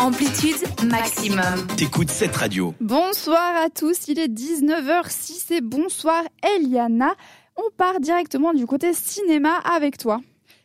Amplitude 0.00 0.56
maximum. 0.84 1.66
T'écoutes 1.76 2.10
cette 2.10 2.36
radio. 2.36 2.72
Bonsoir 2.80 3.56
à 3.56 3.68
tous, 3.68 4.06
il 4.06 4.18
est 4.18 4.28
19h06 4.28 5.54
et 5.54 5.60
bonsoir 5.60 6.22
Eliana. 6.56 7.14
On 7.56 7.68
part 7.76 7.98
directement 7.98 8.54
du 8.54 8.64
côté 8.64 8.92
cinéma 8.92 9.56
avec 9.64 9.98
toi. 9.98 10.20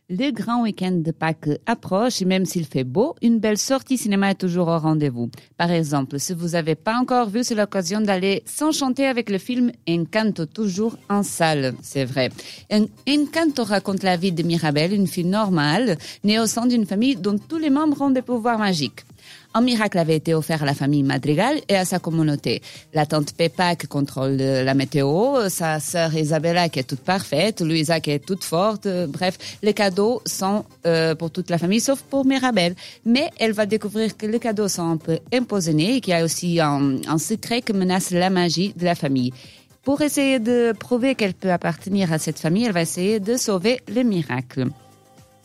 Le 0.09 0.31
grand 0.31 0.61
week-end 0.61 0.91
de 0.91 1.11
Pâques 1.11 1.49
approche 1.65 2.21
et 2.21 2.25
même 2.25 2.45
s'il 2.45 2.65
fait 2.65 2.83
beau, 2.83 3.15
une 3.21 3.39
belle 3.39 3.57
sortie 3.57 3.97
cinéma 3.97 4.31
est 4.31 4.35
toujours 4.35 4.67
au 4.67 4.77
rendez-vous. 4.77 5.31
Par 5.57 5.71
exemple, 5.71 6.19
si 6.19 6.33
vous 6.33 6.49
n'avez 6.49 6.75
pas 6.75 6.97
encore 6.97 7.29
vu, 7.29 7.43
c'est 7.43 7.55
l'occasion 7.55 8.01
d'aller 8.01 8.43
s'enchanter 8.45 9.07
avec 9.07 9.29
le 9.29 9.37
film 9.39 9.71
Encanto, 9.89 10.45
toujours 10.45 10.97
en 11.09 11.23
salle, 11.23 11.73
c'est 11.81 12.05
vrai. 12.05 12.29
Encanto 13.09 13.63
raconte 13.63 14.03
la 14.03 14.17
vie 14.17 14.33
de 14.33 14.43
Mirabelle, 14.43 14.93
une 14.93 15.07
fille 15.07 15.25
normale, 15.25 15.97
née 16.23 16.39
au 16.39 16.45
sein 16.45 16.67
d'une 16.67 16.85
famille 16.85 17.15
dont 17.15 17.37
tous 17.39 17.57
les 17.57 17.71
membres 17.71 18.01
ont 18.01 18.11
des 18.11 18.21
pouvoirs 18.21 18.59
magiques. 18.59 19.05
Un 19.53 19.61
miracle 19.61 19.99
avait 19.99 20.15
été 20.15 20.33
offert 20.33 20.63
à 20.63 20.65
la 20.65 20.73
famille 20.73 21.03
Madrigal 21.03 21.59
et 21.69 21.75
à 21.75 21.85
sa 21.85 21.99
communauté. 21.99 22.61
La 22.93 23.05
tante 23.05 23.33
Peppa 23.33 23.75
qui 23.75 23.87
contrôle 23.87 24.37
la 24.37 24.73
météo, 24.73 25.47
sa 25.49 25.79
sœur 25.79 26.15
Isabella 26.15 26.69
qui 26.69 26.79
est 26.79 26.83
toute 26.83 27.01
parfaite, 27.01 27.61
Louisa 27.61 27.99
qui 27.99 28.11
est 28.11 28.25
toute 28.25 28.43
forte. 28.43 28.87
Bref, 29.07 29.37
les 29.61 29.73
cadeaux 29.73 30.21
sont 30.25 30.65
euh, 30.87 31.13
pour 31.13 31.29
toute 31.29 31.49
la 31.51 31.59
famille 31.59 31.79
sauf 31.79 32.01
pour 32.01 32.25
Mirabelle. 32.25 32.75
Mais 33.05 33.29
elle 33.39 33.51
va 33.51 33.65
découvrir 33.67 34.17
que 34.17 34.25
les 34.25 34.39
cadeaux 34.39 34.67
sont 34.67 34.89
un 34.89 34.97
peu 34.97 35.19
empoisonnés 35.33 35.97
et 35.97 36.01
qu'il 36.01 36.13
y 36.13 36.17
a 36.17 36.23
aussi 36.23 36.59
un, 36.59 36.97
un 37.07 37.17
secret 37.17 37.61
qui 37.61 37.73
menace 37.73 38.09
la 38.11 38.29
magie 38.29 38.73
de 38.75 38.85
la 38.85 38.95
famille. 38.95 39.33
Pour 39.83 40.01
essayer 40.01 40.39
de 40.39 40.73
prouver 40.79 41.13
qu'elle 41.13 41.33
peut 41.33 41.51
appartenir 41.51 42.13
à 42.13 42.17
cette 42.17 42.39
famille, 42.39 42.63
elle 42.63 42.71
va 42.71 42.81
essayer 42.81 43.19
de 43.19 43.35
sauver 43.35 43.81
le 43.93 44.03
miracle. 44.03 44.67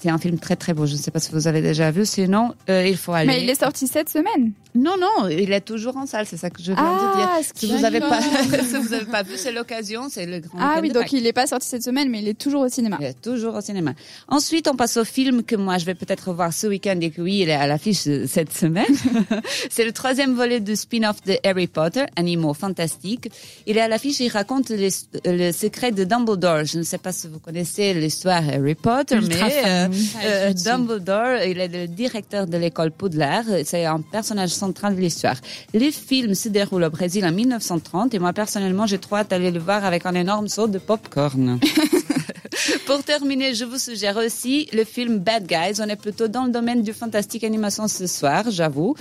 C'est 0.00 0.10
un 0.10 0.18
film 0.18 0.38
très 0.38 0.54
très 0.54 0.74
beau. 0.74 0.86
Je 0.86 0.92
ne 0.92 0.98
sais 0.98 1.10
pas 1.10 1.18
si 1.18 1.32
vous 1.32 1.48
avez 1.48 1.60
déjà 1.60 1.90
vu. 1.90 2.06
Sinon, 2.06 2.54
euh, 2.70 2.86
il 2.86 2.96
faut 2.96 3.12
aller. 3.12 3.26
Mais 3.26 3.42
il 3.42 3.50
est 3.50 3.58
sorti 3.58 3.88
cette 3.88 4.08
semaine. 4.08 4.52
Non, 4.74 4.94
non, 5.00 5.28
il 5.28 5.50
est 5.52 5.60
toujours 5.62 5.96
en 5.96 6.06
salle. 6.06 6.24
C'est 6.26 6.36
ça 6.36 6.50
que 6.50 6.62
je 6.62 6.70
viens 6.72 6.76
Ah, 6.78 7.16
de 7.16 7.16
dire. 7.18 7.28
ce 7.52 7.58
Si 7.58 7.66
vous 7.66 7.84
avez 7.84 8.00
arrive. 8.00 8.08
pas, 8.08 8.20
si 8.62 8.76
vous 8.76 8.92
avez 8.92 9.06
pas 9.06 9.22
vu, 9.24 9.32
c'est 9.36 9.50
l'occasion. 9.50 10.08
C'est 10.08 10.26
le 10.26 10.38
grand. 10.38 10.58
Ah 10.60 10.78
oui, 10.80 10.90
donc 10.90 11.02
Pâques. 11.04 11.12
il 11.14 11.24
n'est 11.24 11.32
pas 11.32 11.48
sorti 11.48 11.66
cette 11.66 11.82
semaine, 11.82 12.08
mais 12.10 12.20
il 12.20 12.28
est 12.28 12.38
toujours 12.38 12.62
au 12.62 12.68
cinéma. 12.68 12.96
Il 13.00 13.06
est 13.06 13.20
toujours 13.20 13.56
au 13.56 13.60
cinéma. 13.60 13.94
Ensuite, 14.28 14.68
on 14.68 14.76
passe 14.76 14.96
au 14.98 15.04
film 15.04 15.42
que 15.42 15.56
moi 15.56 15.78
je 15.78 15.84
vais 15.84 15.96
peut-être 15.96 16.32
voir 16.32 16.52
ce 16.52 16.68
week-end 16.68 16.98
et 17.00 17.10
que 17.10 17.20
oui, 17.20 17.40
il 17.42 17.48
est 17.48 17.54
à 17.54 17.66
l'affiche 17.66 18.06
euh, 18.06 18.26
cette 18.28 18.56
semaine. 18.56 18.86
c'est 19.70 19.84
le 19.84 19.90
troisième 19.92 20.34
volet 20.34 20.60
du 20.60 20.76
spin-off 20.76 21.22
de 21.26 21.34
Harry 21.44 21.66
Potter, 21.66 22.04
Animaux 22.14 22.54
fantastiques. 22.54 23.30
Il 23.66 23.76
est 23.76 23.80
à 23.80 23.88
l'affiche 23.88 24.20
il 24.20 24.28
raconte 24.28 24.68
les- 24.70 24.90
le 25.24 25.50
secret 25.50 25.90
de 25.90 26.04
Dumbledore. 26.04 26.64
Je 26.64 26.78
ne 26.78 26.82
sais 26.84 26.98
pas 26.98 27.10
si 27.10 27.26
vous 27.26 27.40
connaissez 27.40 27.94
l'histoire 27.94 28.42
Harry 28.48 28.74
Potter, 28.76 29.16
Ultra 29.16 29.46
mais 29.46 29.62
fan, 29.62 29.87
euh, 29.92 30.50
euh, 30.50 30.52
Dumbledore, 30.52 31.42
il 31.46 31.58
est 31.58 31.68
le 31.68 31.86
directeur 31.86 32.46
de 32.46 32.56
l'école 32.56 32.90
Poudlard. 32.90 33.44
C'est 33.64 33.84
un 33.84 34.00
personnage 34.00 34.50
central 34.50 34.96
de 34.96 35.00
l'histoire. 35.00 35.36
Le 35.74 35.90
film 35.90 36.34
se 36.34 36.48
déroule 36.48 36.84
au 36.84 36.90
Brésil 36.90 37.24
en 37.24 37.32
1930 37.32 38.14
et 38.14 38.18
moi 38.18 38.32
personnellement, 38.32 38.86
j'ai 38.86 38.98
trop 38.98 39.16
hâte 39.16 39.30
d'aller 39.30 39.50
le 39.50 39.60
voir 39.60 39.84
avec 39.84 40.06
un 40.06 40.14
énorme 40.14 40.48
saut 40.48 40.68
de 40.68 40.78
popcorn. 40.78 41.60
Pour 42.86 43.02
terminer, 43.02 43.54
je 43.54 43.64
vous 43.64 43.78
suggère 43.78 44.16
aussi 44.16 44.68
le 44.72 44.84
film 44.84 45.18
Bad 45.18 45.46
Guys. 45.46 45.80
On 45.80 45.88
est 45.88 45.96
plutôt 45.96 46.28
dans 46.28 46.44
le 46.44 46.50
domaine 46.50 46.82
du 46.82 46.92
fantastique 46.92 47.44
animation 47.44 47.88
ce 47.88 48.06
soir, 48.06 48.44
j'avoue. 48.50 48.94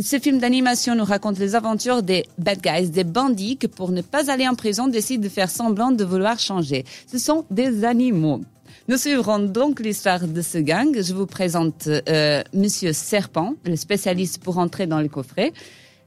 Ce 0.00 0.18
film 0.18 0.38
d'animation 0.38 0.96
nous 0.96 1.04
raconte 1.04 1.38
les 1.38 1.54
aventures 1.54 2.02
des 2.02 2.24
bad 2.36 2.60
guys, 2.60 2.88
des 2.88 3.04
bandits 3.04 3.56
qui, 3.56 3.68
pour 3.68 3.92
ne 3.92 4.02
pas 4.02 4.28
aller 4.28 4.48
en 4.48 4.56
prison, 4.56 4.88
décident 4.88 5.22
de 5.22 5.28
faire 5.28 5.48
semblant 5.48 5.92
de 5.92 6.04
vouloir 6.04 6.38
changer. 6.40 6.84
Ce 7.06 7.18
sont 7.18 7.44
des 7.50 7.84
animaux. 7.84 8.40
Nous 8.88 8.96
suivrons 8.98 9.38
donc 9.38 9.80
l'histoire 9.80 10.26
de 10.26 10.42
ce 10.42 10.58
gang. 10.58 10.94
Je 10.94 11.14
vous 11.14 11.26
présente 11.26 11.88
euh, 11.88 12.42
Monsieur 12.52 12.92
Serpent, 12.92 13.54
le 13.64 13.76
spécialiste 13.76 14.42
pour 14.42 14.58
entrer 14.58 14.86
dans 14.86 15.00
le 15.00 15.08
coffret. 15.08 15.52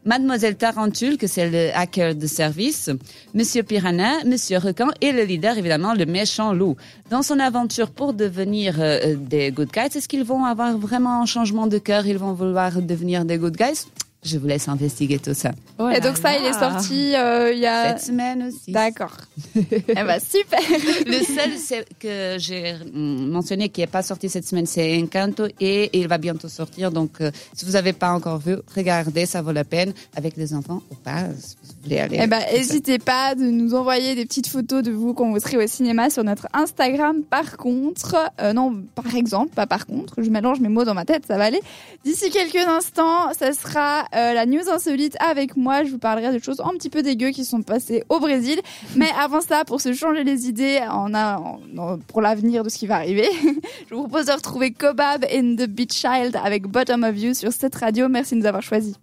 Mademoiselle 0.06 0.56
Tarentule, 0.56 1.18
que 1.18 1.28
c'est 1.28 1.50
le 1.50 1.76
hacker 1.76 2.16
de 2.16 2.28
service, 2.28 2.90
Monsieur 3.34 3.64
Piranha, 3.64 4.24
Monsieur 4.26 4.58
Requin 4.58 4.88
et 5.02 5.12
le 5.12 5.24
leader, 5.24 5.58
évidemment, 5.58 5.94
le 5.94 6.06
méchant 6.06 6.54
loup. 6.54 6.78
Dans 7.10 7.24
son 7.24 7.40
aventure 7.40 7.92
pour 7.92 8.14
devenir 8.14 8.76
euh, 8.80 9.18
des 9.20 9.52
good 9.52 9.70
guys, 9.70 9.98
est-ce 9.98 10.08
qu'ils 10.08 10.24
vont 10.24 10.46
avoir 10.46 10.78
vraiment 10.78 11.22
un 11.22 11.26
changement 11.26 11.68
de 11.68 11.78
cœur? 11.78 12.08
Ils 12.08 12.18
vont 12.18 12.32
vouloir 12.32 12.82
devenir 12.82 13.26
des 13.26 13.38
good 13.38 13.58
guys? 13.58 13.86
Je 14.28 14.38
vous 14.38 14.48
laisse 14.48 14.68
investiguer 14.68 15.20
tout 15.20 15.34
ça. 15.34 15.52
Et 15.96 16.00
donc 16.02 16.18
ça, 16.18 16.38
il 16.38 16.46
est 16.46 16.54
sorti 16.54 17.16
euh, 17.16 17.54
il 17.54 17.60
y 17.60 17.66
a... 17.66 17.90
Cette 17.90 18.08
semaine 18.08 18.44
aussi. 18.44 18.72
D'accord. 18.72 19.16
eh 19.56 19.84
ben 19.86 20.20
super. 20.20 20.60
Le 21.06 21.24
seul 21.24 21.52
c'est 21.58 21.86
que 21.98 22.36
j'ai 22.40 22.76
mentionné 22.94 23.70
qui 23.70 23.82
n'est 23.82 23.88
pas 23.88 24.02
sorti 24.02 24.30
cette 24.30 24.46
semaine, 24.46 24.66
c'est 24.66 25.02
Encanto 25.02 25.46
et 25.60 25.98
il 25.98 26.08
va 26.08 26.18
bientôt 26.18 26.50
sortir. 26.50 26.92
Donc, 26.92 27.22
euh, 27.22 27.32
si 27.54 27.66
vous 27.66 27.72
n'avez 27.72 27.94
pas 27.94 28.12
encore 28.12 28.40
vu, 28.40 28.56
regardez, 28.76 29.26
ça 29.26 29.42
vaut 29.42 29.52
la 29.52 29.64
peine 29.64 29.94
avec 30.16 30.36
les 30.36 30.54
enfants 30.54 30.82
ou 30.92 30.96
pas. 30.96 31.26
Si 31.40 31.56
vous 31.64 31.84
voulez 31.84 32.00
aller. 32.00 32.20
Eh 32.22 32.28
ben, 32.28 32.42
n'hésitez 32.52 33.00
pas 33.00 33.36
de 33.36 33.44
nous 33.44 33.76
envoyer 33.76 34.16
des 34.16 34.26
petites 34.26 34.48
photos 34.48 34.84
de 34.84 34.92
vous 34.92 35.14
quand 35.14 35.32
vous 35.32 35.40
serez 35.40 35.58
au 35.58 35.68
cinéma 35.68 36.10
sur 36.10 36.24
notre 36.24 36.48
Instagram. 36.54 37.24
Par 37.24 37.58
contre, 37.58 38.16
euh, 38.42 38.54
non, 38.54 38.84
par 38.96 39.16
exemple, 39.16 39.54
pas 39.54 39.68
par 39.68 39.86
contre, 39.86 40.22
je 40.22 40.30
mélange 40.30 40.60
mes 40.60 40.70
mots 40.70 40.86
dans 40.86 40.94
ma 40.94 41.06
tête, 41.06 41.24
ça 41.28 41.38
va 41.38 41.46
aller. 41.46 41.62
D'ici 42.04 42.30
quelques 42.30 42.68
instants, 42.68 43.34
ça 43.34 43.54
sera 43.54 44.06
euh, 44.18 44.34
la 44.34 44.46
news 44.46 44.68
insolite 44.72 45.16
avec 45.20 45.56
moi. 45.56 45.84
Je 45.84 45.92
vous 45.92 46.00
parlerai 46.00 46.34
de 46.34 46.44
choses 46.44 46.60
un 46.62 46.72
petit 46.78 46.90
peu 46.90 47.04
dégueu 47.04 47.30
qui 47.30 47.46
sont 47.46 47.62
passées 47.62 48.04
au 48.10 48.20
Brésil. 48.20 48.60
Mais 48.96 49.10
avant 49.20 49.42
ça, 49.42 49.64
pour 49.66 49.80
se 49.80 49.94
changer 49.94 50.24
les 50.24 50.48
idées, 50.50 50.80
on 50.92 51.14
a, 51.14 51.38
en- 51.38 52.00
pour 52.08 52.22
l'avenir 52.22 52.64
de 52.64 52.70
ce 52.70 52.78
qui 52.78 52.88
va 52.88 52.96
arriver, 52.96 53.30
je 53.90 53.96
vous 53.96 54.02
propose 54.08 54.26
de 54.26 54.32
retrouver 54.34 54.72
Cobab 54.72 55.26
and 55.34 55.56
the 55.58 55.68
Beach 55.68 55.94
Child 55.94 56.36
avec 56.44 56.68
Bottom 56.68 57.04
of 57.04 57.18
You 57.18 57.34
sur 57.34 57.52
cette 57.54 57.76
radio. 57.76 58.10
Merci 58.10 58.36
de 58.36 58.40
nous 58.42 58.46
avoir 58.48 58.64
choisis. 58.64 58.96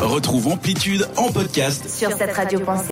Retrouve 0.00 0.48
Amplitude 0.48 1.06
en 1.16 1.30
podcast 1.30 1.88
Sur 1.88 2.10
cette 2.16 2.32
radio. 2.32 2.60